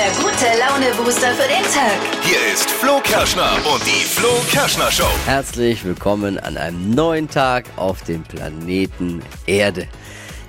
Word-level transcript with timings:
der 0.00 0.12
gute 0.12 0.46
Laune-Booster 0.58 1.34
für 1.34 1.46
den 1.46 1.62
Tag. 1.74 2.00
Hier 2.22 2.54
ist 2.54 2.70
Flo 2.70 3.00
Kerschner 3.02 3.52
und 3.70 3.84
die 3.84 4.06
Flo 4.06 4.30
Kerschner 4.50 4.90
Show. 4.90 5.10
Herzlich 5.26 5.84
willkommen 5.84 6.38
an 6.38 6.56
einem 6.56 6.92
neuen 6.92 7.28
Tag 7.28 7.66
auf 7.76 8.00
dem 8.04 8.22
Planeten 8.22 9.20
Erde. 9.44 9.86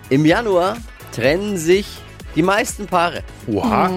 Im 0.08 0.26
Januar 0.26 0.78
trennen 1.14 1.58
sich 1.58 1.86
die 2.34 2.44
meisten 2.44 2.88
Paare, 2.88 3.24
Oha, 3.48 3.92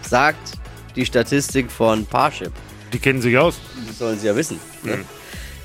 sagt 0.00 0.52
die 0.94 1.04
Statistik 1.04 1.70
von 1.70 2.06
Parship. 2.06 2.52
die 2.90 2.98
kennen 2.98 3.20
sich 3.20 3.36
aus. 3.36 3.58
Das 3.86 3.98
sollen 3.98 4.18
sie 4.18 4.28
ja 4.28 4.34
wissen. 4.34 4.58
Ne? 4.82 5.04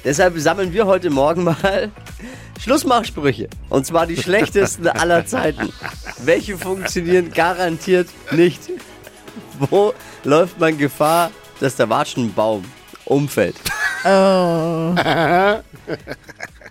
Deshalb 0.03 0.37
sammeln 0.39 0.73
wir 0.73 0.85
heute 0.85 1.09
Morgen 1.09 1.45
mal 1.45 1.89
Schlussmachsprüche. 2.59 3.47
Und 3.69 3.85
zwar 3.85 4.07
die 4.07 4.17
schlechtesten 4.17 4.89
aller 4.89 5.25
Zeiten. 5.25 5.71
Welche 6.25 6.57
funktionieren 6.57 7.31
garantiert 7.31 8.09
nicht? 8.31 8.59
Wo 9.69 9.93
läuft 10.23 10.59
man 10.59 10.77
Gefahr, 10.77 11.31
dass 11.59 11.75
der 11.75 11.89
Watschenbaum 11.89 12.63
umfällt? 13.05 13.55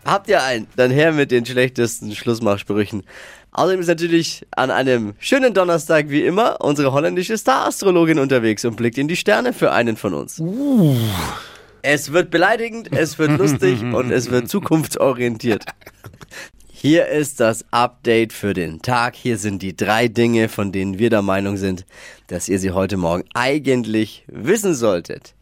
Habt 0.04 0.28
ihr 0.28 0.42
einen? 0.42 0.66
Dann 0.74 0.90
her 0.90 1.12
mit 1.12 1.30
den 1.30 1.46
schlechtesten 1.46 2.14
Schlussmachsprüchen. 2.16 3.04
Außerdem 3.52 3.80
ist 3.80 3.86
natürlich 3.86 4.46
an 4.56 4.70
einem 4.70 5.14
schönen 5.18 5.54
Donnerstag 5.54 6.08
wie 6.08 6.24
immer 6.24 6.60
unsere 6.60 6.92
holländische 6.92 7.36
Star-Astrologin 7.38 8.18
unterwegs 8.18 8.64
und 8.64 8.76
blickt 8.76 8.98
in 8.98 9.06
die 9.08 9.16
Sterne 9.16 9.52
für 9.52 9.70
einen 9.72 9.96
von 9.96 10.14
uns. 10.14 10.42
Es 11.82 12.12
wird 12.12 12.30
beleidigend, 12.30 12.92
es 12.92 13.18
wird 13.18 13.38
lustig 13.38 13.82
und 13.92 14.10
es 14.10 14.30
wird 14.30 14.48
zukunftsorientiert. 14.48 15.64
Hier 16.82 17.08
ist 17.08 17.40
das 17.40 17.66
Update 17.72 18.32
für 18.32 18.54
den 18.54 18.80
Tag. 18.80 19.14
Hier 19.14 19.36
sind 19.36 19.60
die 19.60 19.76
drei 19.76 20.08
Dinge, 20.08 20.48
von 20.48 20.72
denen 20.72 20.98
wir 20.98 21.10
der 21.10 21.20
Meinung 21.20 21.58
sind, 21.58 21.84
dass 22.28 22.48
ihr 22.48 22.58
sie 22.58 22.70
heute 22.70 22.96
Morgen 22.96 23.24
eigentlich 23.34 24.24
wissen 24.28 24.74
solltet. 24.74 25.34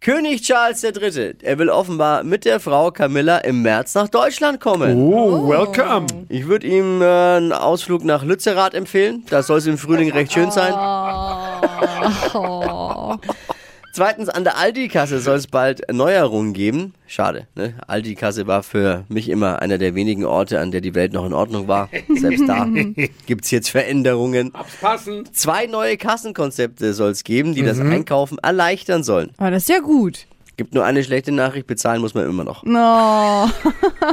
König 0.00 0.42
Charles 0.42 0.84
III., 0.84 1.34
er 1.42 1.58
will 1.58 1.70
offenbar 1.70 2.22
mit 2.22 2.44
der 2.44 2.60
Frau 2.60 2.92
Camilla 2.92 3.38
im 3.38 3.62
März 3.62 3.96
nach 3.96 4.08
Deutschland 4.08 4.60
kommen. 4.60 4.96
Oh, 4.96 5.48
welcome. 5.48 6.06
Ich 6.28 6.46
würde 6.46 6.68
ihm 6.68 7.02
äh, 7.02 7.04
einen 7.04 7.52
Ausflug 7.52 8.04
nach 8.04 8.22
Lützerath 8.22 8.74
empfehlen. 8.74 9.24
Da 9.28 9.42
soll 9.42 9.58
es 9.58 9.66
im 9.66 9.76
Frühling 9.76 10.12
recht 10.12 10.32
schön 10.32 10.52
sein. 10.52 10.72
Zweitens, 13.92 14.28
an 14.28 14.44
der 14.44 14.56
Aldi-Kasse 14.56 15.20
soll 15.20 15.36
es 15.36 15.48
bald 15.48 15.82
Neuerungen 15.92 16.52
geben. 16.52 16.94
Schade, 17.08 17.48
ne? 17.56 17.74
Aldi-Kasse 17.88 18.46
war 18.46 18.62
für 18.62 19.04
mich 19.08 19.28
immer 19.28 19.60
einer 19.62 19.78
der 19.78 19.94
wenigen 19.96 20.24
Orte, 20.24 20.60
an 20.60 20.70
der 20.70 20.80
die 20.80 20.94
Welt 20.94 21.12
noch 21.12 21.26
in 21.26 21.32
Ordnung 21.32 21.66
war. 21.66 21.88
Selbst 22.08 22.48
da 22.48 22.68
gibt's 23.26 23.50
jetzt 23.50 23.68
Veränderungen. 23.68 24.52
Passend. 24.80 25.36
Zwei 25.36 25.66
neue 25.66 25.96
Kassenkonzepte 25.96 26.94
soll 26.94 27.10
es 27.10 27.24
geben, 27.24 27.54
die 27.54 27.62
das 27.62 27.80
Einkaufen 27.80 28.38
erleichtern 28.38 29.02
sollen. 29.02 29.32
Aber 29.38 29.50
das 29.50 29.62
ist 29.64 29.68
ja 29.70 29.80
gut. 29.80 30.26
Gibt 30.56 30.74
nur 30.74 30.84
eine 30.84 31.02
schlechte 31.02 31.32
Nachricht, 31.32 31.66
bezahlen 31.66 32.00
muss 32.00 32.14
man 32.14 32.26
immer 32.26 32.44
noch. 32.44 32.62
No. 32.64 33.50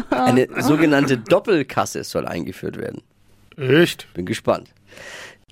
Eine 0.09 0.47
sogenannte 0.61 1.17
Doppelkasse 1.17 2.03
soll 2.03 2.25
eingeführt 2.25 2.77
werden. 2.77 3.01
Echt? 3.57 4.07
Bin 4.13 4.25
gespannt. 4.25 4.69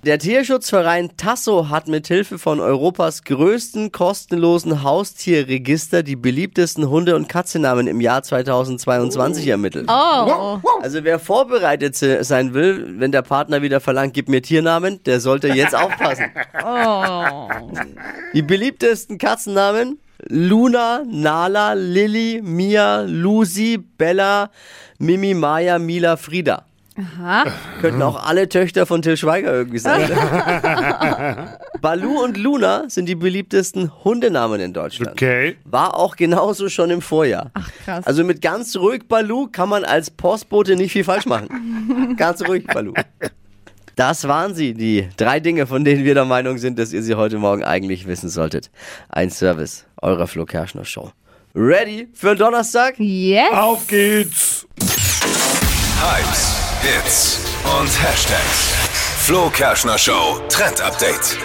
Der 0.06 0.20
Tierschutzverein 0.20 1.18
Tasso 1.18 1.70
hat 1.70 1.88
mit 1.88 2.06
Hilfe 2.08 2.38
von 2.38 2.60
Europas 2.60 3.24
größten 3.24 3.92
kostenlosen 3.92 4.84
Haustierregister 4.84 6.04
die 6.04 6.16
beliebtesten 6.16 6.88
Hunde- 6.90 7.16
und 7.16 7.28
Katzennamen 7.28 7.88
im 7.88 8.00
Jahr 8.02 8.22
2022 8.22 9.48
ermittelt. 9.48 9.88
Oh. 9.90 10.60
Also 10.84 11.04
wer 11.04 11.18
vorbereitet 11.18 11.96
se- 11.96 12.24
sein 12.24 12.54
will, 12.54 13.00
wenn 13.00 13.12
der 13.12 13.24
Partner 13.24 13.64
wieder 13.64 13.80
verlangt, 13.80 14.14
gib 14.14 14.30
mir 14.30 14.44
Tiernamen, 14.44 15.02
der 15.06 15.20
sollte 15.20 15.48
jetzt 15.48 15.74
aufpassen. 15.76 16.26
Oh. 16.64 17.48
Die 18.34 18.42
beliebtesten 18.42 19.18
Katzennamen? 19.18 19.98
Luna, 20.28 21.04
Nala, 21.10 21.74
Lilly, 21.74 22.42
Mia, 22.44 23.02
Lucy, 23.02 23.78
Bella, 23.78 24.50
Mimi, 25.00 25.34
Maya, 25.34 25.78
Mila, 25.80 26.16
Frida. 26.18 26.66
Aha. 26.98 27.46
Könnten 27.82 28.02
auch 28.02 28.26
alle 28.26 28.48
Töchter 28.48 28.86
von 28.86 29.02
Till 29.02 29.18
Schweiger 29.18 29.54
irgendwie 29.54 29.80
sein. 29.80 30.10
Balu 31.82 32.24
und 32.24 32.38
Luna 32.38 32.86
sind 32.88 33.08
die 33.08 33.16
beliebtesten 33.16 33.92
Hundenamen 34.04 34.62
in 34.62 34.74
Deutschland. 34.74 35.12
Okay. 35.12 35.58
War 35.66 35.96
auch 35.96 36.16
genauso 36.16 36.70
schon 36.70 36.90
im 36.90 37.02
Vorjahr. 37.02 37.52
Ach, 37.54 37.70
krass. 37.84 38.08
Also 38.08 38.24
mit 38.24 38.42
ganz 38.42 38.76
ruhig 38.78 39.08
Balu 39.08 39.48
kann 39.52 39.70
man 39.70 39.84
als 39.84 40.10
Postbote 40.10 40.76
nicht 40.76 40.94
viel 40.94 41.04
falsch 41.04 41.26
machen. 41.26 42.16
ganz 42.18 42.42
ruhig 42.48 42.66
Balu. 42.66 42.94
Das 43.96 44.28
waren 44.28 44.54
sie, 44.56 44.74
die 44.74 45.08
drei 45.16 45.40
Dinge, 45.40 45.68
von 45.68 45.86
denen 45.86 46.04
wir 46.04 46.14
der 46.14 46.26
Meinung 46.26 46.58
sind, 46.58 46.80
dass 46.80 46.92
ihr 46.92 47.02
sie 47.02 47.16
heute 47.16 47.38
Morgen 47.38 47.64
eigentlich 47.64 48.08
wissen 48.08 48.30
solltet. 48.30 48.70
Ein 49.10 49.30
Service 49.30 49.86
eurer 50.02 50.28
Flo 50.28 50.46
Kerschner 50.46 50.86
Show. 50.86 51.12
Ready 51.54 52.10
für 52.14 52.36
Donnerstag? 52.36 52.96
Yes. 53.00 53.52
Auf 53.52 53.88
geht's. 53.88 54.68
Hypes, 55.98 56.65
Hits 56.86 57.40
und 57.80 57.88
Hashtags. 58.00 58.70
Flo 59.24 59.50
Kerschner 59.50 59.98
Show 59.98 60.40
Trend 60.50 60.80
Update. 60.82 61.36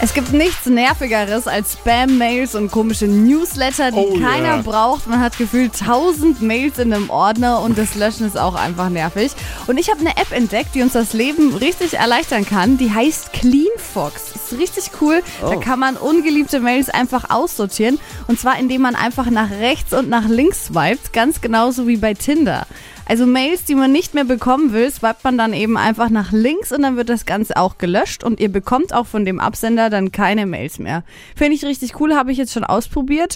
Es 0.00 0.14
gibt 0.14 0.32
nichts 0.32 0.64
Nervigeres 0.64 1.46
als 1.46 1.74
Spam-Mails 1.74 2.54
und 2.54 2.70
komische 2.70 3.04
Newsletter, 3.06 3.90
die 3.90 3.98
Oh, 3.98 4.18
keiner 4.18 4.56
ja. 4.56 4.62
braucht. 4.62 5.06
Man 5.06 5.20
hat 5.20 5.36
gefühlt 5.36 5.78
tausend 5.78 6.40
Mails 6.40 6.78
in 6.78 6.90
einem 6.90 7.10
Ordner 7.10 7.60
und 7.60 7.76
das 7.76 7.94
Löschen 7.96 8.26
ist 8.26 8.38
auch 8.38 8.54
einfach 8.54 8.88
nervig. 8.88 9.32
Und 9.66 9.76
ich 9.76 9.90
habe 9.90 10.00
eine 10.00 10.16
App 10.16 10.32
entdeckt, 10.32 10.74
die 10.74 10.80
uns 10.80 10.94
das 10.94 11.12
Leben 11.12 11.54
richtig 11.54 11.98
erleichtern 11.98 12.46
kann. 12.46 12.78
Die 12.78 12.90
heißt 12.90 13.34
CleanFox. 13.34 14.22
Ist 14.52 14.58
richtig 14.58 14.90
cool. 15.00 15.22
Da 15.40 15.50
Oh. 15.52 15.60
kann 15.60 15.78
man 15.78 15.96
ungeliebte 15.96 16.60
Mails 16.60 16.88
einfach 16.90 17.30
aussortieren. 17.30 17.98
Und 18.28 18.38
zwar 18.40 18.58
indem 18.58 18.82
man 18.82 18.94
einfach 18.94 19.30
nach 19.30 19.50
rechts 19.50 19.92
und 19.92 20.08
nach 20.08 20.28
links 20.28 20.66
swipet. 20.66 21.12
Ganz 21.12 21.40
genauso 21.40 21.86
wie 21.86 21.96
bei 21.96 22.14
Tinder. 22.14 22.66
Also 23.06 23.26
Mails, 23.26 23.64
die 23.64 23.74
man 23.74 23.90
nicht 23.90 24.14
mehr 24.14 24.22
bekommen 24.22 24.72
will, 24.72 24.88
swipet 24.88 25.24
man 25.24 25.36
dann 25.36 25.52
eben 25.52 25.76
einfach 25.76 26.10
nach 26.10 26.30
links 26.30 26.70
und 26.70 26.82
dann 26.82 26.96
wird 26.96 27.08
das 27.08 27.26
Ganze 27.26 27.56
auch 27.56 27.76
gelöscht 27.76 28.22
und 28.22 28.38
ihr 28.38 28.48
bekommt 28.52 28.94
auch 28.94 29.06
von 29.08 29.24
dem 29.24 29.40
Absender 29.40 29.90
dann 29.90 30.12
keine 30.12 30.46
Mails 30.46 30.78
mehr. 30.78 31.02
Finde 31.34 31.54
ich 31.56 31.64
richtig 31.64 31.98
cool, 31.98 32.14
habe 32.14 32.30
ich 32.30 32.38
jetzt 32.38 32.52
schon 32.52 32.62
ausprobiert. 32.62 33.34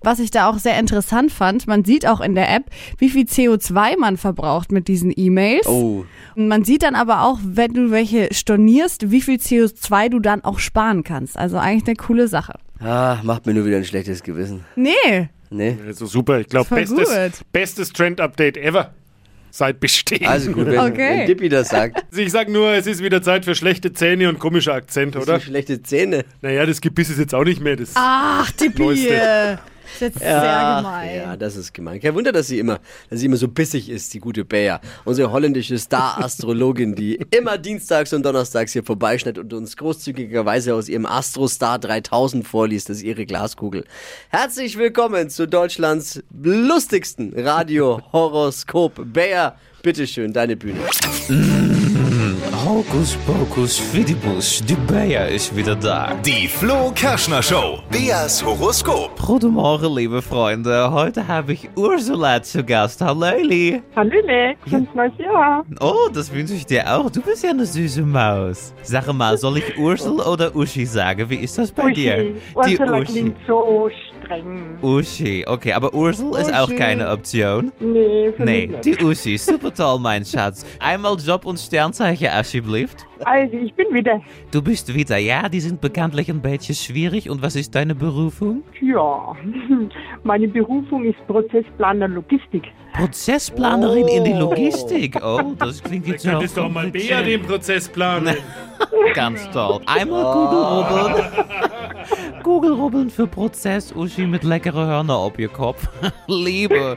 Was 0.00 0.20
ich 0.20 0.30
da 0.30 0.48
auch 0.48 0.58
sehr 0.58 0.78
interessant 0.78 1.32
fand, 1.32 1.66
man 1.66 1.84
sieht 1.84 2.06
auch 2.06 2.20
in 2.20 2.36
der 2.36 2.54
App, 2.54 2.66
wie 2.98 3.08
viel 3.10 3.24
CO2 3.24 3.98
man 3.98 4.16
verbraucht 4.16 4.70
mit 4.70 4.86
diesen 4.86 5.12
E-Mails. 5.16 5.66
Oh, 5.66 6.04
Und 6.36 6.46
Man 6.46 6.62
sieht 6.64 6.84
dann 6.84 6.94
aber 6.94 7.22
auch, 7.22 7.40
wenn 7.42 7.72
du 7.74 7.90
welche 7.90 8.28
stornierst, 8.32 9.10
wie 9.10 9.22
viel 9.22 9.38
CO2 9.40 10.08
du 10.08 10.20
dann 10.20 10.44
auch 10.44 10.55
sparen 10.58 11.04
kannst. 11.04 11.36
Also 11.38 11.58
eigentlich 11.58 11.86
eine 11.86 11.96
coole 11.96 12.28
Sache. 12.28 12.54
ah, 12.80 13.18
macht 13.22 13.46
mir 13.46 13.54
nur 13.54 13.64
wieder 13.66 13.76
ein 13.78 13.84
schlechtes 13.84 14.22
Gewissen. 14.22 14.64
Nee, 14.76 15.28
Nee. 15.48 15.76
Also 15.86 16.06
super. 16.06 16.40
Ich 16.40 16.48
glaube, 16.48 16.74
bestes, 16.74 17.08
gut. 17.08 17.52
bestes 17.52 17.92
Trend-Update 17.92 18.56
ever. 18.56 18.92
Seit 19.52 19.78
Bestehen. 19.80 20.26
Also 20.26 20.50
gut, 20.52 20.66
wenn, 20.66 20.78
Okay. 20.78 21.18
wenn 21.20 21.26
Dippy 21.28 21.48
das 21.48 21.68
sagt. 21.68 22.04
Also 22.10 22.20
ich 22.20 22.32
sag 22.32 22.48
nur, 22.48 22.72
es 22.72 22.86
ist 22.88 23.00
wieder 23.02 23.22
Zeit 23.22 23.44
für 23.44 23.54
schlechte 23.54 23.92
Zähne 23.92 24.28
und 24.28 24.38
komischer 24.40 24.74
Akzent, 24.74 25.14
Das 25.14 25.22
oder? 25.22 25.38
schlechte 25.40 25.82
Zähne. 25.82 26.24
Naja, 26.42 26.66
das 26.66 26.80
Gebiss 26.80 27.10
ist 27.10 27.18
jetzt 27.18 27.34
auch 27.34 27.44
nicht 27.44 27.60
mehr 27.62 27.76
das. 27.76 27.92
Ach, 27.94 28.50
Tippi. 28.50 28.82
Neueste. 28.82 29.58
Das 29.86 29.94
ist 29.94 30.00
jetzt 30.00 30.18
sehr 30.18 30.76
gemein. 30.78 31.16
Ja, 31.16 31.36
das 31.36 31.56
ist 31.56 31.72
gemein. 31.72 32.00
Kein 32.00 32.14
Wunder, 32.14 32.32
dass 32.32 32.48
sie 32.48 32.58
immer, 32.58 32.80
dass 33.08 33.20
sie 33.20 33.26
immer 33.26 33.36
so 33.36 33.48
bissig 33.48 33.88
ist, 33.88 34.12
die 34.14 34.20
gute 34.20 34.44
Bea. 34.44 34.80
Unsere 35.04 35.30
holländische 35.30 35.78
Star-Astrologin, 35.78 36.94
die 36.94 37.14
immer 37.30 37.58
dienstags 37.58 38.12
und 38.12 38.24
donnerstags 38.24 38.72
hier 38.72 38.84
vorbeischneidet 38.84 39.42
und 39.42 39.52
uns 39.52 39.76
großzügigerweise 39.76 40.74
aus 40.74 40.88
ihrem 40.88 41.06
Astrostar 41.06 41.78
3000 41.78 42.46
vorliest. 42.46 42.88
Das 42.88 42.98
ist 42.98 43.02
ihre 43.04 43.26
Glaskugel. 43.26 43.84
Herzlich 44.28 44.76
willkommen 44.76 45.30
zu 45.30 45.46
Deutschlands 45.46 46.22
lustigsten 46.42 47.32
Radio-Horoskop. 47.38 49.12
Bea, 49.12 49.56
bitteschön, 49.82 50.32
deine 50.32 50.56
Bühne. 50.56 50.80
Hokus 52.64 53.16
pokus 53.26 53.78
fidibus, 53.78 54.62
die 54.64 54.74
Bea 54.74 55.26
ist 55.26 55.54
wieder 55.54 55.76
da. 55.76 56.14
Die 56.24 56.48
Flo 56.48 56.90
Kerschner 56.94 57.42
Show. 57.42 57.80
Beas 57.90 58.42
Horoskop. 58.44 59.10
Guten 59.20 59.50
Morgen, 59.50 59.94
liebe 59.94 60.22
Freunde. 60.22 60.90
Heute 60.90 61.28
habe 61.28 61.52
ich 61.52 61.68
Ursula 61.76 62.42
zu 62.42 62.64
Gast. 62.64 63.02
Hallöli. 63.02 63.82
Hallöle, 63.94 64.54
frohes 64.66 64.86
neues 64.94 65.12
Jahr. 65.18 65.66
Oh, 65.80 66.08
das 66.12 66.32
wünsche 66.32 66.54
ich 66.54 66.64
dir 66.64 66.90
auch. 66.90 67.10
Du 67.10 67.20
bist 67.20 67.44
ja 67.44 67.50
eine 67.50 67.66
süße 67.66 68.02
Maus. 68.02 68.72
Sag 68.82 69.12
mal, 69.12 69.36
soll 69.36 69.58
ich 69.58 69.76
Ursel 69.78 70.18
oder 70.20 70.56
Uschi 70.56 70.86
sagen? 70.86 71.28
Wie 71.28 71.36
ist 71.36 71.58
das 71.58 71.70
bei 71.70 71.92
dir? 71.92 72.34
Uschi. 72.54 72.78
Ursula 72.80 73.04
klingt 73.04 73.36
so 73.46 73.90
streng. 74.26 74.78
Uschi, 74.82 75.44
okay, 75.46 75.72
aber 75.72 75.94
Ursel 75.94 76.30
ist 76.36 76.52
auch 76.54 76.74
keine 76.76 77.08
Option. 77.10 77.72
Nee, 77.80 78.32
für 78.36 78.44
Nee, 78.44 78.66
mich 78.66 78.84
nicht. 78.84 79.00
die 79.00 79.04
Uschi, 79.04 79.38
super 79.38 79.72
toll, 79.72 79.98
mein 80.00 80.24
Schatz. 80.24 80.66
Einmal 80.80 81.16
Job 81.18 81.46
und 81.46 81.58
Sternzeichen, 81.58 82.28
alsjeblieft. 82.28 83.06
Also, 83.24 83.56
ich 83.56 83.72
bin 83.74 83.86
wieder. 83.94 84.20
Du 84.50 84.60
bist 84.60 84.92
wieder, 84.92 85.16
ja, 85.16 85.48
die 85.48 85.60
sind 85.60 85.80
bekanntlich 85.80 86.28
ein 86.28 86.42
bisschen 86.42 86.74
schwierig. 86.74 87.30
Und 87.30 87.40
was 87.40 87.56
ist 87.56 87.74
deine 87.74 87.94
Berufung? 87.94 88.62
Ja, 88.82 89.34
meine 90.24 90.48
Berufung 90.48 91.04
ist 91.04 91.26
Prozessplaner 91.26 92.08
Logistik. 92.08 92.64
Prozessplanerin 92.94 94.08
in 94.08 94.24
die 94.24 94.32
Logistik. 94.32 95.16
Oh, 95.22 95.52
das 95.58 95.82
klingt 95.82 96.06
jetzt 96.06 96.24
ja 96.24 96.32
könntest 96.32 96.56
du 96.56 96.62
auch 96.62 96.70
mal 96.70 96.90
Bea 96.90 97.22
den 97.22 97.42
Prozess 97.42 97.88
planen. 97.88 98.36
Ganz 99.14 99.48
toll. 99.50 99.80
Einmal 99.86 100.24
Kugelrubbeln. 100.32 101.24
Kugelrubbeln 102.50 103.10
für 103.10 103.26
Prozess, 103.26 103.90
Uschi 103.92 104.24
mit 104.24 104.44
leckere 104.44 104.86
Hörner 104.86 105.16
auf 105.16 105.36
ihr 105.36 105.48
Kopf. 105.48 105.88
Liebe. 106.28 106.96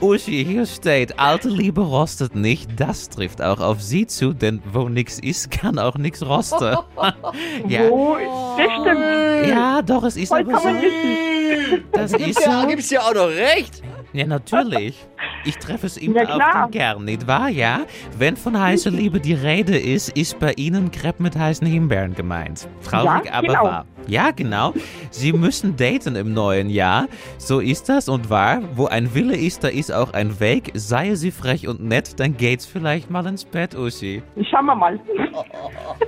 Uschi, 0.00 0.44
hier 0.44 0.66
steht, 0.66 1.20
alte 1.20 1.48
Liebe 1.50 1.82
rostet 1.82 2.34
nicht. 2.34 2.68
Das 2.76 3.08
trifft 3.08 3.40
auch 3.40 3.60
auf 3.60 3.80
sie 3.80 4.08
zu, 4.08 4.32
denn 4.32 4.60
wo 4.72 4.88
nix 4.88 5.20
ist, 5.20 5.52
kann 5.52 5.78
auch 5.78 5.94
nix 5.94 6.26
rosten. 6.26 6.78
ja, 7.68 7.82
Oh, 7.92 8.16
das 8.58 8.66
stimmt. 8.80 9.48
ja, 9.50 9.82
doch, 9.82 10.02
es 10.02 10.16
ist 10.16 10.32
aber 10.32 10.58
so. 10.58 10.68
Das 11.92 12.12
ist 12.14 12.44
Ja, 12.44 12.62
so. 12.62 12.66
gibt's 12.66 12.90
ja 12.90 13.02
auch 13.02 13.14
noch 13.14 13.28
recht. 13.28 13.84
Ja, 14.14 14.26
natürlich. 14.26 14.96
Ich 15.44 15.58
treffe 15.58 15.86
es 15.86 15.96
immer 15.96 16.24
Ja, 16.24 16.62
den 16.64 16.72
Kern, 16.72 17.04
nicht 17.04 17.24
wahr? 17.28 17.50
Ja? 17.50 17.82
Wenn 18.18 18.36
von 18.36 18.58
heißer 18.60 18.90
Liebe 18.90 19.20
die 19.20 19.34
Rede 19.34 19.78
ist, 19.78 20.08
ist 20.16 20.40
bei 20.40 20.54
Ihnen 20.54 20.90
Crepe 20.90 21.22
mit 21.22 21.36
heißen 21.36 21.68
Himbeeren 21.68 22.16
gemeint. 22.16 22.66
Traurig, 22.82 23.26
Ja, 23.26 23.32
aber 23.34 23.46
genau. 23.46 23.62
wahr. 23.62 23.86
Ja, 24.06 24.30
genau. 24.30 24.72
Sie 25.10 25.32
müssen 25.32 25.76
daten 25.76 26.14
im 26.14 26.32
neuen 26.32 26.70
Jahr. 26.70 27.08
So 27.38 27.60
ist 27.60 27.88
das 27.88 28.08
und 28.08 28.30
wahr. 28.30 28.60
Wo 28.74 28.86
ein 28.86 29.14
Wille 29.14 29.36
ist, 29.36 29.64
da 29.64 29.68
ist 29.68 29.92
auch 29.92 30.12
ein 30.12 30.38
Weg. 30.38 30.70
Sei 30.74 31.14
sie 31.14 31.30
frech 31.30 31.66
und 31.66 31.82
nett, 31.82 32.20
dann 32.20 32.36
geht's 32.36 32.66
vielleicht 32.66 33.10
mal 33.10 33.26
ins 33.26 33.44
Bett, 33.44 33.74
Uschi. 33.74 34.22
Schauen 34.50 34.66
wir 34.66 34.76
mal. 34.76 35.00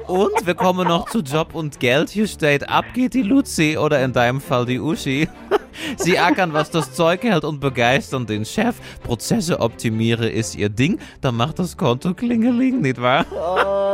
Und 0.06 0.46
wir 0.46 0.54
kommen 0.54 0.86
noch 0.86 1.08
zu 1.08 1.20
Job 1.20 1.54
und 1.54 1.80
Geld. 1.80 2.10
Hier 2.10 2.26
steht, 2.26 2.68
ab 2.68 2.84
geht 2.94 3.14
die 3.14 3.22
Luzi 3.22 3.76
oder 3.76 4.02
in 4.02 4.12
deinem 4.12 4.40
Fall 4.40 4.64
die 4.64 4.78
Uschi. 4.78 5.28
Sie 5.96 6.18
ackern, 6.18 6.52
was 6.52 6.70
das 6.70 6.92
Zeug 6.92 7.22
hält 7.22 7.44
und 7.44 7.60
begeistern 7.60 8.26
den 8.26 8.44
Chef. 8.44 8.76
Prozesse 9.02 9.60
optimiere 9.60 10.28
ist 10.28 10.56
ihr 10.56 10.68
Ding. 10.68 10.98
Dann 11.20 11.36
macht 11.36 11.58
das 11.58 11.76
Konto 11.76 12.14
klingeling, 12.14 12.80
nicht 12.80 13.00
wahr? 13.00 13.24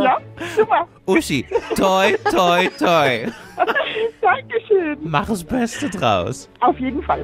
Ja, 0.03 0.19
super. 0.57 0.89
Uschi, 1.07 1.45
toi, 1.77 2.15
toi, 2.31 2.69
toi. 2.79 3.31
Dankeschön. 4.21 4.99
Mach 5.03 5.27
das 5.27 5.45
Beste 5.45 5.89
draus. 5.91 6.49
Auf 6.61 6.79
jeden 6.79 7.03
Fall. 7.03 7.23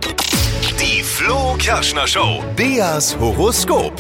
Die 0.81 1.03
Flo 1.03 1.55
Kerschner 1.59 2.07
Show. 2.07 2.43
Beas 2.57 3.17
Horoskop. 3.19 3.93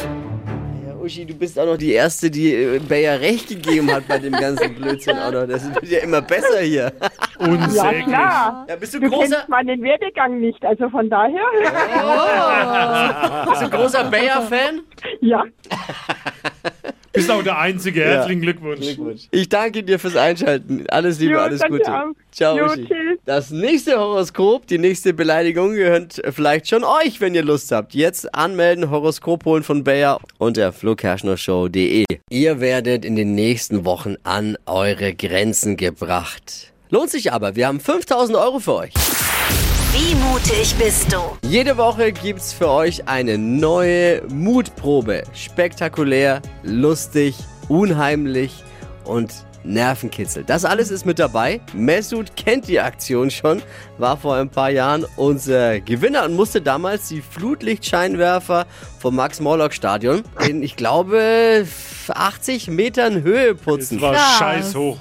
Ja, 0.86 0.94
Uschi, 0.94 1.26
du 1.26 1.34
bist 1.34 1.58
auch 1.58 1.66
noch 1.66 1.76
die 1.76 1.92
Erste, 1.92 2.30
die 2.30 2.54
äh, 2.54 2.78
Bayer 2.78 3.20
recht 3.20 3.48
gegeben 3.48 3.90
hat 3.92 4.06
bei 4.08 4.18
dem 4.18 4.32
ganzen 4.32 4.74
Blödsinn 4.74 5.18
auch 5.18 5.32
noch. 5.32 5.46
Das 5.46 5.66
wird 5.74 5.84
ja 5.88 5.98
immer 6.00 6.22
besser 6.22 6.60
hier. 6.60 6.92
Ja, 7.40 7.46
Unsäglich. 7.46 8.04
klar. 8.04 8.66
Ja, 8.68 8.76
bist 8.76 8.92
du 8.92 9.00
Du 9.00 9.08
großer, 9.08 9.36
kennst 9.36 9.48
meinen 9.48 9.82
Werdegang 9.82 10.40
nicht, 10.40 10.62
also 10.62 10.90
von 10.90 11.08
daher. 11.08 11.40
bist 13.48 13.62
du 13.62 13.70
großer 13.70 14.04
Bayer-Fan? 14.10 14.80
Ja, 15.22 15.44
Bist 17.20 17.30
auch 17.30 17.42
der 17.42 17.58
Einzige. 17.58 18.02
Herzlichen 18.04 18.42
Glückwunsch. 18.42 18.86
Ich 19.30 19.48
danke 19.48 19.82
dir 19.82 19.98
fürs 19.98 20.16
Einschalten. 20.16 20.84
Alles 20.88 21.18
Liebe, 21.20 21.34
Jo, 21.34 21.38
alles 21.40 21.62
Gute. 21.62 21.92
auch. 21.92 22.06
Ciao, 22.32 22.56
Jo. 22.56 22.66
Das 23.24 23.50
nächste 23.50 23.98
Horoskop, 23.98 24.66
die 24.66 24.78
nächste 24.78 25.12
Beleidigung 25.12 25.74
gehört 25.74 26.20
vielleicht 26.30 26.68
schon 26.68 26.84
euch, 26.84 27.20
wenn 27.20 27.34
ihr 27.34 27.42
Lust 27.44 27.70
habt. 27.72 27.94
Jetzt 27.94 28.34
anmelden, 28.34 28.90
Horoskop 28.90 29.44
holen 29.44 29.62
von 29.62 29.84
Bayer 29.84 30.20
unter 30.38 30.72
flokerschnershow.de. 30.72 32.04
Ihr 32.30 32.60
werdet 32.60 33.04
in 33.04 33.16
den 33.16 33.34
nächsten 33.34 33.84
Wochen 33.84 34.16
an 34.22 34.56
eure 34.66 35.14
Grenzen 35.14 35.76
gebracht. 35.76 36.72
Lohnt 36.90 37.10
sich 37.10 37.32
aber, 37.32 37.54
wir 37.56 37.66
haben 37.68 37.80
5000 37.80 38.36
Euro 38.38 38.58
für 38.58 38.74
euch. 38.74 38.92
Wie 39.92 40.14
mutig 40.14 40.76
bist 40.76 41.12
du? 41.12 41.18
Jede 41.42 41.76
Woche 41.76 42.12
gibt's 42.12 42.52
für 42.52 42.68
euch 42.68 43.08
eine 43.08 43.36
neue 43.36 44.22
Mutprobe. 44.28 45.24
Spektakulär, 45.32 46.40
lustig, 46.62 47.34
unheimlich 47.68 48.62
und 49.04 49.32
Nervenkitzel. 49.64 50.44
Das 50.44 50.64
alles 50.64 50.90
ist 50.90 51.04
mit 51.04 51.18
dabei. 51.18 51.60
Mesut 51.74 52.34
kennt 52.36 52.66
die 52.68 52.80
Aktion 52.80 53.30
schon, 53.30 53.62
war 53.98 54.16
vor 54.16 54.36
ein 54.36 54.48
paar 54.48 54.70
Jahren 54.70 55.04
unser 55.16 55.80
Gewinner 55.80 56.24
und 56.24 56.34
musste 56.34 56.60
damals 56.62 57.08
die 57.08 57.20
Flutlichtscheinwerfer 57.22 58.66
vom 58.98 59.16
Max-Morlock-Stadion 59.16 60.22
in, 60.46 60.62
ich 60.62 60.76
glaube, 60.76 61.66
80 62.08 62.68
Metern 62.68 63.22
Höhe 63.22 63.54
Das 63.54 63.62
putzen. 63.62 64.00
war 64.00 64.14
Krass. 64.14 64.38
scheiß 64.38 64.74
hoch. 64.74 64.98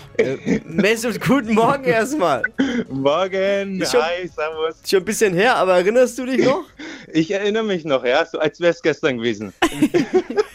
Mesut, 0.66 1.20
guten 1.22 1.54
Morgen 1.56 1.84
erstmal. 1.86 2.44
Morgen, 2.90 3.84
schon- 3.86 4.02
hi, 4.02 4.28
servus. 4.28 4.76
Schon 4.88 5.00
ein 5.00 5.06
bisschen 5.06 5.34
her, 5.34 5.56
aber 5.56 5.76
erinnerst 5.76 6.18
du 6.18 6.26
dich 6.26 6.46
noch? 6.46 6.64
Ich 7.12 7.32
erinnere 7.32 7.64
mich 7.64 7.86
noch, 7.86 8.04
ja, 8.06 8.26
so 8.26 8.40
als 8.40 8.60
wäre 8.60 8.72
es 8.72 8.82
gestern 8.82 9.18
gewesen. 9.18 9.54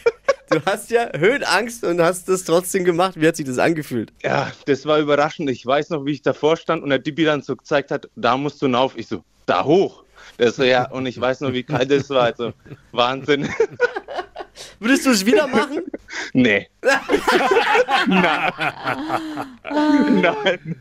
Du 0.55 0.65
hast 0.65 0.89
ja 0.89 1.09
Höhenangst 1.13 1.83
und 1.83 2.01
hast 2.01 2.29
das 2.29 2.45
trotzdem 2.45 2.85
gemacht. 2.85 3.19
Wie 3.19 3.27
hat 3.27 3.35
sich 3.35 3.45
das 3.45 3.57
angefühlt? 3.57 4.13
Ja, 4.23 4.53
das 4.67 4.85
war 4.85 4.99
überraschend. 4.99 5.49
Ich 5.49 5.65
weiß 5.65 5.89
noch, 5.89 6.05
wie 6.05 6.11
ich 6.11 6.21
davor 6.21 6.55
stand 6.55 6.81
und 6.81 6.91
der 6.91 6.99
Dibi 6.99 7.25
dann 7.25 7.41
so 7.41 7.57
gezeigt 7.57 7.91
hat, 7.91 8.07
da 8.15 8.37
musst 8.37 8.61
du 8.61 8.67
hinauf. 8.67 8.93
Ich 8.95 9.07
so, 9.07 9.21
da 9.47 9.65
hoch. 9.65 10.05
Das 10.37 10.55
so, 10.55 10.63
ja, 10.63 10.89
und 10.89 11.07
ich 11.07 11.19
weiß 11.19 11.41
noch, 11.41 11.51
wie 11.51 11.63
kalt 11.63 11.91
es 11.91 12.09
war. 12.09 12.23
Also, 12.23 12.53
Wahnsinn. 12.93 13.49
Würdest 14.79 15.05
du 15.05 15.09
es 15.11 15.25
wieder 15.25 15.47
machen? 15.47 15.83
nee. 16.33 16.69
Nein. 18.07 18.51
Nein. 20.21 20.75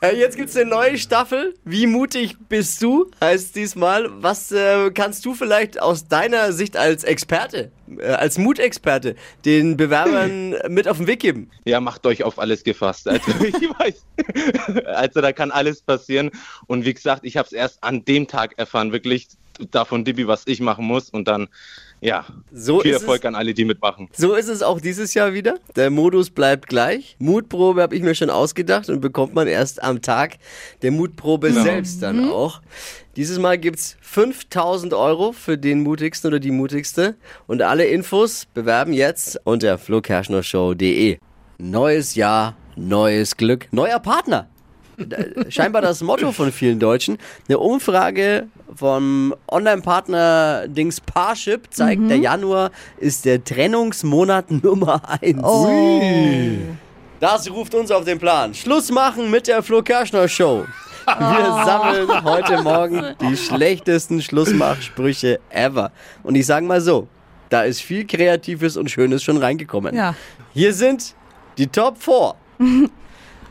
Äh, 0.00 0.16
jetzt 0.16 0.36
gibt's 0.36 0.56
eine 0.56 0.68
neue 0.68 0.98
Staffel. 0.98 1.54
Wie 1.64 1.86
mutig 1.86 2.36
bist 2.48 2.82
du? 2.82 3.10
Heißt 3.20 3.54
diesmal. 3.54 4.10
Was 4.22 4.50
äh, 4.50 4.90
kannst 4.90 5.24
du 5.24 5.34
vielleicht 5.34 5.80
aus 5.80 6.08
deiner 6.08 6.52
Sicht 6.52 6.76
als 6.76 7.04
Experte, 7.04 7.70
äh, 8.00 8.06
als 8.06 8.38
Mutexperte, 8.38 9.16
den 9.44 9.76
Bewerbern 9.76 10.54
mit 10.68 10.88
auf 10.88 10.98
den 10.98 11.06
Weg 11.06 11.20
geben? 11.20 11.50
Ja, 11.64 11.80
macht 11.80 12.06
euch 12.06 12.22
auf 12.24 12.38
alles 12.38 12.64
gefasst. 12.64 13.08
Also, 13.08 13.30
ich 13.44 13.54
weiß. 13.78 14.04
Also, 14.86 15.20
da 15.20 15.32
kann 15.32 15.50
alles 15.50 15.82
passieren. 15.82 16.30
Und 16.66 16.84
wie 16.84 16.94
gesagt, 16.94 17.24
ich 17.24 17.36
habe 17.36 17.46
es 17.46 17.52
erst 17.52 17.82
an 17.82 18.04
dem 18.04 18.26
Tag 18.26 18.58
erfahren, 18.58 18.92
wirklich 18.92 19.28
davon, 19.70 20.04
Dibi, 20.04 20.26
was 20.26 20.42
ich 20.46 20.60
machen 20.60 20.84
muss. 20.84 21.10
Und 21.10 21.28
dann, 21.28 21.48
ja, 22.00 22.26
So 22.52 22.80
viel 22.80 22.90
ist 22.92 23.02
Erfolg 23.02 23.20
es. 23.22 23.26
an 23.26 23.34
alle, 23.34 23.54
die 23.54 23.64
mitmachen. 23.64 24.08
So 24.12 24.34
ist 24.34 24.48
es 24.48 24.62
auch 24.62 24.80
dieses 24.80 25.14
Jahr 25.14 25.32
wieder. 25.32 25.58
Der 25.76 25.90
Modus 25.90 26.30
bleibt 26.30 26.68
gleich. 26.68 27.16
Mutprobe 27.18 27.82
habe 27.82 27.94
ich 27.94 28.02
mir 28.02 28.14
schon 28.14 28.30
ausgedacht 28.30 28.88
und 28.88 29.00
bekommt 29.00 29.34
man 29.34 29.46
erst 29.46 29.82
am 29.82 30.02
Tag 30.02 30.38
der 30.82 30.90
Mutprobe 30.90 31.52
selbst 31.52 32.02
dann 32.02 32.28
auch. 32.30 32.60
Dieses 33.16 33.38
Mal 33.38 33.58
gibt's 33.58 33.96
5000 34.00 34.92
Euro 34.92 35.30
für 35.30 35.56
den 35.56 35.82
mutigsten 35.82 36.28
oder 36.28 36.40
die 36.40 36.50
mutigste. 36.50 37.14
Und 37.46 37.62
alle 37.62 37.86
Infos 37.86 38.46
bewerben 38.52 38.92
jetzt 38.92 39.40
unter 39.44 39.78
flokerschnershow.de. 39.78 41.18
Neues 41.58 42.16
Jahr, 42.16 42.56
neues 42.74 43.36
Glück, 43.36 43.68
neuer 43.70 44.00
Partner. 44.00 44.48
Scheinbar 45.48 45.82
das 45.82 46.02
Motto 46.02 46.32
von 46.32 46.50
vielen 46.50 46.80
Deutschen. 46.80 47.18
Eine 47.48 47.58
Umfrage 47.58 48.48
vom 48.74 49.34
Online-Partner 49.48 50.66
Dings 50.66 51.00
Parship 51.00 51.68
zeigt, 51.70 52.08
der 52.10 52.18
Januar 52.18 52.72
ist 52.98 53.24
der 53.24 53.42
Trennungsmonat 53.42 54.50
Nummer 54.50 55.00
1. 55.20 55.38
Das 57.20 57.48
ruft 57.50 57.74
uns 57.76 57.92
auf 57.92 58.04
den 58.04 58.18
Plan. 58.18 58.54
Schluss 58.54 58.90
machen 58.90 59.30
mit 59.30 59.46
der 59.46 59.62
Flo 59.62 59.82
Kerschner 59.82 60.28
Show. 60.28 60.64
Wir 61.06 61.64
sammeln 61.64 62.24
heute 62.24 62.62
Morgen 62.62 63.14
die 63.20 63.36
schlechtesten 63.36 64.22
Schlussmachsprüche 64.22 65.40
ever. 65.50 65.92
Und 66.22 66.34
ich 66.34 66.46
sage 66.46 66.64
mal 66.66 66.80
so, 66.80 67.08
da 67.50 67.62
ist 67.62 67.80
viel 67.82 68.06
Kreatives 68.06 68.76
und 68.76 68.90
Schönes 68.90 69.22
schon 69.22 69.36
reingekommen. 69.36 69.94
Ja. 69.94 70.14
Hier 70.52 70.72
sind 70.72 71.14
die 71.58 71.66
Top 71.66 71.98
4. 72.02 72.34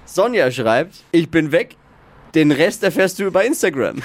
Sonja 0.05 0.51
schreibt, 0.51 0.95
ich 1.11 1.29
bin 1.29 1.51
weg. 1.51 1.75
Den 2.35 2.51
Rest 2.51 2.83
erfährst 2.83 3.19
du 3.19 3.25
über 3.25 3.43
Instagram. 3.45 4.01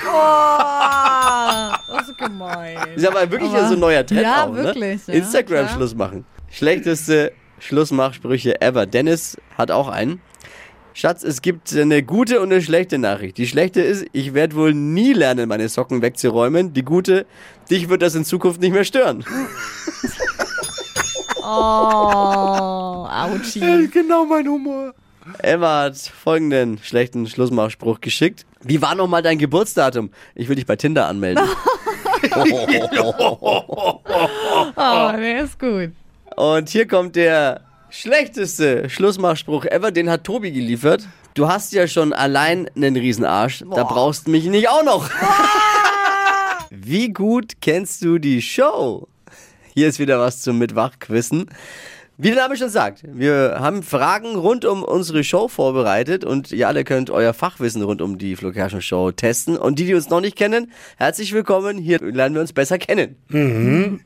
Das 1.88 2.09
ist 2.09 2.19
gemein. 2.19 2.76
Ist 2.95 3.07
aber 3.07 3.31
wirklich 3.31 3.50
Aber- 3.50 3.67
so 3.69 3.75
ein 3.75 3.81
neuer 3.81 4.05
Trend 4.05 4.21
Ja, 4.23 4.45
auch, 4.45 4.55
wirklich, 4.55 5.07
Ne? 5.07 5.14
ja, 5.14 5.21
Instagram 5.21 5.64
klar. 5.67 5.76
Schluss 5.76 5.95
machen. 5.95 6.26
Schlechteste 6.50 7.33
Schlussmachsprüche 7.59 8.61
ever. 8.61 8.85
Dennis 8.87 9.37
hat 9.57 9.71
auch 9.71 9.88
einen. 9.88 10.21
Schatz, 10.99 11.23
es 11.23 11.43
gibt 11.43 11.73
eine 11.76 12.02
gute 12.02 12.40
und 12.40 12.50
eine 12.50 12.61
schlechte 12.61 12.99
Nachricht. 12.99 13.38
Die 13.38 13.47
schlechte 13.47 13.81
ist, 13.81 14.07
ich 14.11 14.35
werde 14.35 14.57
wohl 14.57 14.75
nie 14.75 15.12
lernen, 15.12 15.49
meine 15.49 15.69
Socken 15.69 16.02
wegzuräumen. 16.02 16.73
Die 16.73 16.83
gute, 16.83 17.25
dich 17.71 17.88
wird 17.88 18.02
das 18.02 18.17
in 18.17 18.25
Zukunft 18.25 18.61
nicht 18.61 18.73
mehr 18.73 18.83
stören. 18.83 19.25
Oh, 21.50 23.07
Autschi. 23.11 23.88
genau 23.90 24.26
mein 24.26 24.47
Humor. 24.47 24.93
Emma 25.38 25.85
hat 25.85 25.97
folgenden 25.97 26.78
schlechten 26.83 27.26
Schlussmachspruch 27.26 28.02
geschickt. 28.02 28.45
Wie 28.62 28.83
war 28.83 28.95
nochmal 28.95 29.23
dein 29.23 29.38
Geburtsdatum? 29.38 30.11
Ich 30.35 30.47
will 30.50 30.57
dich 30.57 30.67
bei 30.67 30.76
Tinder 30.76 31.07
anmelden. 31.07 31.43
Oh, 34.76 35.12
der 35.17 35.45
ist 35.45 35.59
gut. 35.59 35.93
Und 36.37 36.69
hier 36.69 36.87
kommt 36.87 37.17
der 37.17 37.67
schlechteste 37.90 38.88
Schlussmachspruch 38.88 39.64
ever, 39.64 39.90
den 39.90 40.11
hat 40.11 40.25
Tobi 40.25 40.52
geliefert. 40.52 41.09
Du 41.35 41.49
hast 41.49 41.73
ja 41.73 41.87
schon 41.87 42.12
allein 42.12 42.68
einen 42.75 42.97
Riesenarsch, 42.97 43.64
da 43.75 43.85
brauchst 43.85 44.26
du 44.26 44.30
mich 44.30 44.45
nicht 44.45 44.68
auch 44.68 44.85
noch. 44.85 45.09
Wie 46.71 47.12
gut 47.12 47.61
kennst 47.61 48.02
du 48.02 48.18
die 48.18 48.42
Show? 48.42 49.09
Hier 49.75 49.88
ist 49.88 49.99
wieder 49.99 50.18
was 50.18 50.42
zum 50.42 50.59
Mitwachquissen. 50.59 51.47
Wie 52.21 52.30
der 52.30 52.38
Name 52.38 52.57
schon 52.57 52.68
sagt, 52.68 53.04
wir 53.07 53.59
haben 53.61 53.85
Fragen 53.85 54.35
rund 54.35 54.64
um 54.64 54.83
unsere 54.83 55.23
Show 55.23 55.47
vorbereitet 55.47 56.25
und 56.25 56.50
ihr 56.50 56.66
alle 56.66 56.83
könnt 56.83 57.11
euer 57.11 57.33
Fachwissen 57.33 57.80
rund 57.83 58.02
um 58.02 58.18
die 58.18 58.35
Flo 58.35 58.50
Kerschner 58.50 58.80
Show 58.80 59.12
testen. 59.12 59.57
Und 59.57 59.78
die, 59.78 59.87
die 59.87 59.95
uns 59.95 60.11
noch 60.11 60.21
nicht 60.21 60.35
kennen, 60.35 60.73
herzlich 60.97 61.33
willkommen. 61.33 61.78
Hier 61.78 62.00
lernen 62.00 62.35
wir 62.35 62.40
uns 62.40 62.52
besser 62.52 62.78
kennen. 62.78 63.14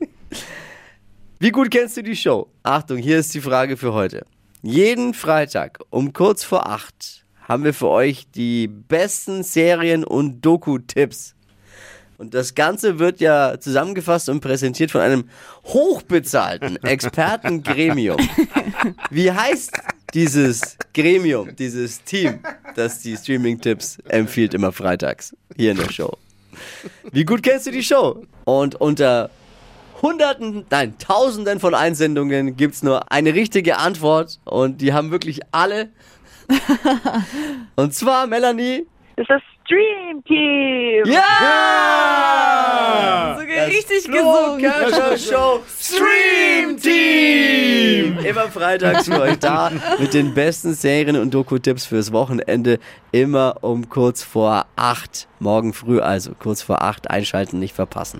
Wie 1.43 1.51
gut 1.51 1.71
kennst 1.71 1.97
du 1.97 2.03
die 2.03 2.15
Show? 2.15 2.47
Achtung, 2.63 2.95
hier 2.99 3.19
ist 3.19 3.33
die 3.33 3.41
Frage 3.41 3.75
für 3.75 3.91
heute. 3.91 4.25
Jeden 4.61 5.13
Freitag 5.13 5.77
um 5.89 6.13
kurz 6.13 6.45
vor 6.45 6.67
acht 6.67 7.25
haben 7.49 7.65
wir 7.65 7.73
für 7.73 7.89
euch 7.89 8.31
die 8.33 8.69
besten 8.69 9.43
Serien- 9.43 10.05
und 10.05 10.39
Doku-Tipps. 10.39 11.35
Und 12.17 12.33
das 12.33 12.55
Ganze 12.55 12.97
wird 12.97 13.19
ja 13.19 13.59
zusammengefasst 13.59 14.29
und 14.29 14.39
präsentiert 14.39 14.89
von 14.89 15.01
einem 15.01 15.25
hochbezahlten 15.65 16.77
Expertengremium. 16.81 18.19
Wie 19.09 19.29
heißt 19.29 19.73
dieses 20.13 20.77
Gremium, 20.93 21.53
dieses 21.57 22.05
Team, 22.05 22.39
das 22.75 23.01
die 23.01 23.17
Streaming-Tipps 23.17 23.97
empfiehlt 24.07 24.53
immer 24.53 24.71
freitags 24.71 25.35
hier 25.57 25.71
in 25.71 25.77
der 25.77 25.91
Show? 25.91 26.17
Wie 27.11 27.25
gut 27.25 27.43
kennst 27.43 27.67
du 27.67 27.71
die 27.71 27.83
Show? 27.83 28.25
Und 28.45 28.75
unter 28.75 29.29
Hunderten, 30.03 30.65
nein, 30.69 30.97
Tausenden 30.99 31.61
von 31.61 31.73
Einsendungen 31.73 32.57
gibt 32.57 32.75
es 32.75 32.83
nur 32.83 33.09
eine 33.09 33.33
richtige 33.33 33.77
Antwort 33.77 34.41
und 34.43 34.81
die 34.81 34.91
haben 34.91 35.11
wirklich 35.11 35.39
alle. 35.53 35.91
und 37.77 37.93
zwar, 37.93 38.27
Melanie. 38.27 38.85
Das 39.15 39.23
ist 39.23 39.29
das 39.29 39.41
Stream 39.63 40.21
Team. 40.25 41.05
Ja! 41.05 41.21
Sogar 43.39 43.67
richtig 43.67 44.03
Flo 44.03 44.57
gesungen. 44.57 45.17
Show 45.17 45.61
Stream 45.79 46.77
Team! 46.77 48.17
Immer 48.25 48.49
freitags 48.49 49.07
für 49.07 49.21
euch 49.21 49.39
da 49.39 49.71
mit 49.99 50.13
den 50.13 50.33
besten 50.33 50.73
Serien 50.73 51.15
und 51.15 51.33
Doku-Tipps 51.33 51.85
fürs 51.85 52.11
Wochenende. 52.11 52.79
Immer 53.13 53.55
um 53.61 53.87
kurz 53.87 54.21
vor 54.21 54.65
acht. 54.75 55.29
Morgen 55.39 55.71
früh 55.71 56.01
also 56.01 56.33
kurz 56.37 56.61
vor 56.61 56.81
acht 56.81 57.09
einschalten, 57.09 57.59
nicht 57.59 57.73
verpassen. 57.73 58.19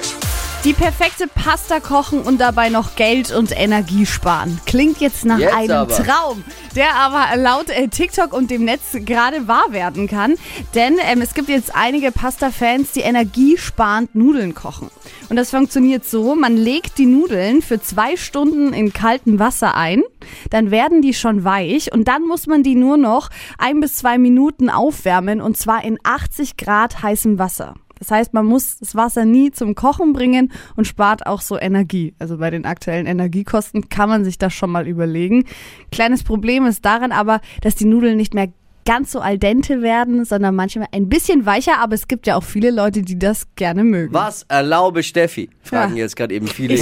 Die 0.63 0.73
perfekte 0.73 1.27
Pasta 1.27 1.79
kochen 1.79 2.21
und 2.21 2.39
dabei 2.39 2.69
noch 2.69 2.95
Geld 2.95 3.31
und 3.31 3.51
Energie 3.51 4.05
sparen. 4.05 4.59
Klingt 4.67 5.01
jetzt 5.01 5.25
nach 5.25 5.39
Jetzt 5.39 5.55
einem 5.55 5.71
aber. 5.71 5.95
Traum, 5.95 6.43
der 6.75 6.93
aber 6.97 7.35
laut 7.35 7.71
äh, 7.71 7.87
TikTok 7.87 8.31
und 8.31 8.51
dem 8.51 8.65
Netz 8.65 8.91
gerade 8.93 9.47
wahr 9.47 9.71
werden 9.71 10.07
kann. 10.07 10.35
Denn 10.75 10.99
ähm, 11.03 11.23
es 11.23 11.33
gibt 11.33 11.49
jetzt 11.49 11.73
einige 11.73 12.11
Pasta-Fans, 12.11 12.91
die 12.91 12.99
energiesparend 12.99 14.13
Nudeln 14.13 14.53
kochen. 14.53 14.91
Und 15.29 15.35
das 15.35 15.49
funktioniert 15.49 16.05
so, 16.05 16.35
man 16.35 16.55
legt 16.55 16.99
die 16.99 17.07
Nudeln 17.07 17.63
für 17.63 17.81
zwei 17.81 18.15
Stunden 18.15 18.71
in 18.71 18.93
kaltem 18.93 19.39
Wasser 19.39 19.75
ein, 19.75 20.03
dann 20.51 20.69
werden 20.69 21.01
die 21.01 21.15
schon 21.15 21.43
weich 21.43 21.91
und 21.91 22.07
dann 22.07 22.27
muss 22.27 22.45
man 22.45 22.61
die 22.61 22.75
nur 22.75 22.97
noch 22.97 23.31
ein 23.57 23.79
bis 23.79 23.95
zwei 23.95 24.19
Minuten 24.19 24.69
aufwärmen 24.69 25.41
und 25.41 25.57
zwar 25.57 25.83
in 25.83 25.97
80 26.03 26.55
Grad 26.55 27.01
heißem 27.01 27.39
Wasser. 27.39 27.73
Das 28.01 28.09
heißt, 28.09 28.33
man 28.33 28.47
muss 28.47 28.79
das 28.79 28.95
Wasser 28.95 29.25
nie 29.25 29.51
zum 29.51 29.75
Kochen 29.75 30.11
bringen 30.11 30.51
und 30.75 30.87
spart 30.87 31.27
auch 31.27 31.39
so 31.39 31.59
Energie. 31.59 32.15
Also 32.17 32.39
bei 32.39 32.49
den 32.49 32.65
aktuellen 32.65 33.05
Energiekosten 33.05 33.89
kann 33.89 34.09
man 34.09 34.23
sich 34.25 34.39
das 34.39 34.53
schon 34.53 34.71
mal 34.71 34.87
überlegen. 34.87 35.45
Kleines 35.91 36.23
Problem 36.23 36.65
ist 36.65 36.83
daran 36.83 37.11
aber, 37.11 37.41
dass 37.61 37.75
die 37.75 37.85
Nudeln 37.85 38.17
nicht 38.17 38.33
mehr 38.33 38.47
ganz 38.85 39.11
so 39.11 39.19
al 39.19 39.37
dente 39.37 39.83
werden, 39.83 40.25
sondern 40.25 40.55
manchmal 40.55 40.87
ein 40.91 41.09
bisschen 41.09 41.45
weicher, 41.45 41.77
aber 41.77 41.93
es 41.93 42.07
gibt 42.07 42.25
ja 42.25 42.35
auch 42.37 42.43
viele 42.43 42.71
Leute, 42.71 43.03
die 43.03 43.19
das 43.19 43.45
gerne 43.55 43.83
mögen. 43.83 44.11
Was 44.15 44.47
erlaube 44.49 45.03
Steffi? 45.03 45.51
Fragen 45.61 45.95
Ja. 45.95 46.01
jetzt 46.05 46.15
gerade 46.15 46.33
eben 46.33 46.47
viele 46.47 46.77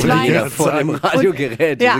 vor 0.49 0.71
dem 0.71 0.91
Radiogerät. 0.91 1.81
Ja. 1.83 1.99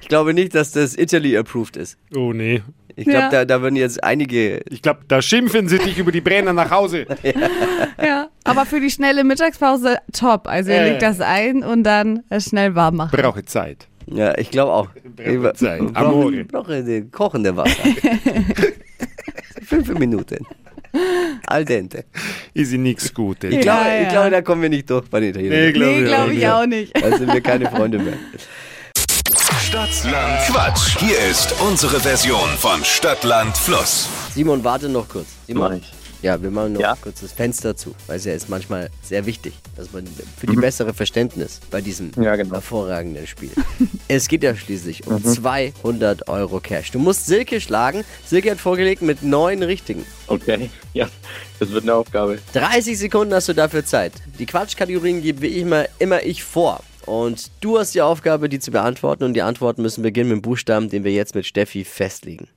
Ich 0.00 0.08
glaube 0.08 0.32
nicht, 0.32 0.54
dass 0.54 0.72
das 0.72 0.96
Italy 0.96 1.36
approved 1.36 1.76
ist. 1.76 1.98
Oh 2.16 2.32
nee. 2.32 2.62
Ich 2.96 3.04
glaube, 3.04 3.18
Ja. 3.24 3.30
da, 3.30 3.44
da 3.44 3.60
würden 3.62 3.76
jetzt 3.76 4.02
einige. 4.04 4.60
Ich 4.70 4.80
glaube, 4.82 5.00
da 5.08 5.20
schimpfen 5.20 5.68
sie 5.68 5.78
dich 5.78 5.98
über 5.98 6.12
die 6.12 6.20
Brenner 6.20 6.52
nach 6.52 6.70
Hause. 6.70 7.06
Ja, 8.02 8.28
aber 8.44 8.66
für 8.66 8.80
die 8.80 8.90
schnelle 8.90 9.24
Mittagspause 9.24 9.98
top. 10.12 10.46
Also 10.48 10.70
ihr 10.70 10.76
Ja, 10.76 10.84
legt 10.84 11.02
ja. 11.02 11.08
das 11.08 11.20
ein 11.20 11.62
und 11.62 11.84
dann 11.84 12.22
äh, 12.28 12.40
schnell 12.40 12.74
warm 12.74 12.96
machen. 12.96 13.16
Brauche 13.18 13.44
Zeit. 13.44 13.86
Ja, 14.06 14.36
ich 14.36 14.50
glaube 14.50 14.72
auch. 14.72 14.88
Brauche 15.16 15.54
Zeit. 15.54 15.80
Ich 15.82 15.96
Amore. 15.96 16.44
brauche 16.44 16.82
den 16.82 17.10
kochende 17.10 17.56
Wasser. 17.56 17.82
Fünf 19.64 19.88
Minuten. 19.98 20.44
Al 21.46 21.64
dente. 21.64 22.04
Ist 22.52 22.72
nichts 22.72 23.12
Gutes. 23.14 23.52
Ich 23.52 23.60
glaube, 23.60 23.80
Ja, 23.88 24.02
ja. 24.02 24.08
glaube, 24.10 24.30
da 24.30 24.42
kommen 24.42 24.62
wir 24.62 24.68
nicht 24.68 24.88
durch 24.90 25.08
bei 25.08 25.20
den 25.20 25.30
Italienern. 25.30 25.72
glaub 25.72 25.88
Nee, 25.96 26.04
glaube 26.04 26.34
ich 26.34 26.46
auch 26.48 26.66
nicht. 26.66 26.96
Da 27.02 27.16
sind 27.16 27.32
wir 27.32 27.40
keine 27.40 27.68
Freunde 27.70 27.98
mehr. 27.98 28.14
Stadtland 29.78 30.38
Quatsch. 30.46 30.98
Hier 31.00 31.18
ist 31.28 31.52
unsere 31.60 31.98
Version 31.98 32.48
von 32.58 32.84
Stadtland 32.84 33.56
Fluss. 33.58 34.08
Simon, 34.32 34.62
warte 34.62 34.88
noch 34.88 35.08
kurz. 35.08 35.26
Simon. 35.48 35.62
Mach 35.72 35.76
ich. 35.76 35.92
Ja, 36.22 36.40
wir 36.40 36.52
machen 36.52 36.74
noch 36.74 36.80
Ja? 36.80 36.94
kurz 36.94 37.22
das 37.22 37.32
Fenster 37.32 37.76
zu, 37.76 37.92
weil 38.06 38.18
es 38.18 38.24
ja 38.24 38.34
ist 38.34 38.48
manchmal 38.48 38.88
sehr 39.02 39.26
wichtig, 39.26 39.52
dass 39.74 39.90
man 39.92 40.06
für 40.38 40.46
die 40.46 40.54
bessere 40.54 40.94
Verständnis 40.94 41.60
bei 41.72 41.80
diesem 41.80 42.12
Mhm. 42.14 42.22
Ja, 42.22 42.36
genau. 42.36 42.54
hervorragenden 42.54 43.26
Spiel. 43.26 43.50
es 44.06 44.28
geht 44.28 44.44
ja 44.44 44.54
schließlich 44.54 45.08
um 45.08 45.14
Mhm. 45.14 45.24
200 45.24 46.28
Euro 46.28 46.60
Cash. 46.60 46.92
Du 46.92 47.00
musst 47.00 47.26
Silke 47.26 47.60
schlagen. 47.60 48.04
Silke 48.24 48.52
hat 48.52 48.60
vorgelegt 48.60 49.02
mit 49.02 49.24
neun 49.24 49.60
richtigen. 49.64 50.06
Okay, 50.28 50.70
ja, 50.92 51.08
das 51.58 51.70
wird 51.72 51.82
eine 51.82 51.94
Aufgabe. 51.94 52.38
30 52.52 52.96
Sekunden 52.96 53.34
hast 53.34 53.48
du 53.48 53.54
dafür 53.54 53.84
Zeit. 53.84 54.12
Die 54.38 54.46
Quatschkategorien 54.46 55.20
gebe 55.20 55.40
wie 55.42 55.58
immer, 55.58 55.86
immer 55.98 56.22
ich 56.22 56.44
vor. 56.44 56.80
Und 57.06 57.50
du 57.60 57.78
hast 57.78 57.94
die 57.94 58.02
Aufgabe, 58.02 58.48
die 58.48 58.58
zu 58.58 58.70
beantworten. 58.70 59.24
Und 59.24 59.34
die 59.34 59.42
Antworten 59.42 59.82
müssen 59.82 60.02
beginnen 60.02 60.30
mit 60.30 60.38
dem 60.38 60.42
Buchstaben, 60.42 60.88
den 60.88 61.04
wir 61.04 61.12
jetzt 61.12 61.34
mit 61.34 61.46
Steffi 61.46 61.84
festlegen. 61.84 62.48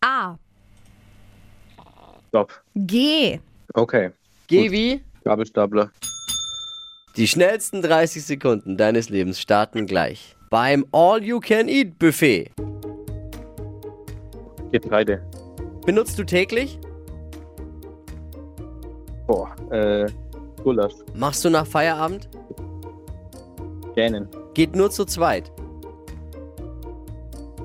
A, 0.00 0.36
Stopp. 2.28 2.62
G, 2.74 3.38
Okay, 3.74 4.10
Geh 4.48 4.70
wie? 4.70 5.02
Gabelstapler. 5.24 5.90
Die 7.16 7.28
schnellsten 7.28 7.82
30 7.82 8.24
Sekunden 8.24 8.76
deines 8.76 9.08
Lebens 9.08 9.40
starten 9.40 9.86
gleich. 9.86 10.36
Beim 10.50 10.84
All-You-Can-Eat-Buffet. 10.92 12.50
Getreide. 14.72 15.22
Benutzt 15.86 16.18
du 16.18 16.24
täglich? 16.24 16.78
Boah, 19.26 19.54
äh, 19.70 20.06
Gulasch. 20.62 20.94
Machst 21.14 21.44
du 21.44 21.50
nach 21.50 21.66
Feierabend? 21.66 22.28
Gähnen. 23.94 24.28
Geht 24.54 24.74
nur 24.74 24.90
zu 24.90 25.04
zweit. 25.04 25.52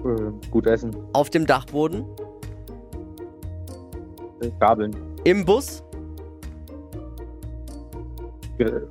Äh, 0.06 0.50
gut 0.52 0.68
essen. 0.68 0.96
Auf 1.14 1.30
dem 1.30 1.46
Dachboden? 1.46 2.06
Äh, 4.42 4.50
Gabeln. 4.60 4.96
Im 5.24 5.46
Bus? 5.46 5.84
Ge 8.58 8.82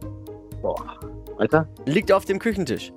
Boah. 0.63 0.99
Alter. 1.39 1.69
Liegt 1.87 2.11
auf 2.13 2.25
dem 2.25 2.39
Küchentisch? 2.39 2.93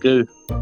Grill. 0.00 0.28
Das 0.46 0.58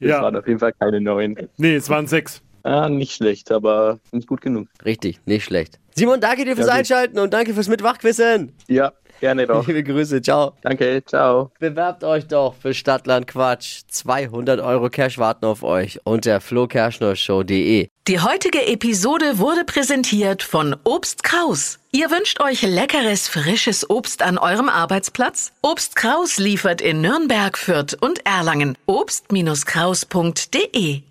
Ja. 0.00 0.22
waren 0.22 0.36
auf 0.36 0.46
jeden 0.46 0.58
Fall 0.58 0.72
keine 0.72 1.00
neuen. 1.00 1.36
Nee, 1.56 1.76
es 1.76 1.88
waren 1.88 2.06
sechs. 2.06 2.42
Ah, 2.64 2.88
nicht 2.88 3.12
schlecht, 3.12 3.52
aber 3.52 4.00
nicht 4.10 4.26
gut 4.26 4.40
genug. 4.40 4.66
Richtig, 4.84 5.20
nicht 5.26 5.44
schlecht. 5.44 5.78
Simon, 5.94 6.20
danke 6.20 6.44
dir 6.46 6.56
fürs 6.56 6.66
Ja. 6.68 6.72
Einschalten 6.74 7.18
und 7.18 7.32
danke 7.32 7.52
fürs 7.54 7.68
Mitwachquissen. 7.68 8.52
Ja, 8.68 8.92
gerne 9.20 9.46
doch. 9.46 9.66
Liebe 9.68 9.84
Grüße, 9.84 10.20
ciao. 10.22 10.54
Danke, 10.62 11.02
ciao. 11.04 11.50
Bewerbt 11.60 12.02
euch 12.04 12.26
doch 12.26 12.54
für 12.54 12.72
Stadtland 12.74 13.26
Quatsch. 13.28 13.82
200 13.88 14.60
Euro 14.60 14.88
Cash 14.88 15.18
warten 15.18 15.44
auf 15.44 15.62
euch 15.62 16.00
unter 16.04 16.40
flokerschnershow.de. 16.40 17.88
Die 18.08 18.20
heutige 18.20 18.66
Episode 18.66 19.38
wurde 19.38 19.64
präsentiert 19.64 20.42
von 20.42 20.74
Obst 20.84 21.22
Kraus. 21.22 21.78
Ihr 21.92 22.10
wünscht 22.10 22.40
euch 22.40 22.62
leckeres, 22.62 23.28
frisches 23.28 23.88
Obst 23.88 24.20
an 24.22 24.36
eurem 24.36 24.68
Arbeitsplatz? 24.68 25.52
Obst 25.62 25.94
Kraus 25.96 26.38
liefert 26.38 26.80
in 26.80 27.00
Nürnberg, 27.02 27.56
Fürth 27.56 27.96
und 28.00 28.26
Erlangen. 28.26 28.76
Obst-Kraus.de 28.86 31.02